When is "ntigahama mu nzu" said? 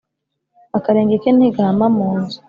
1.35-2.37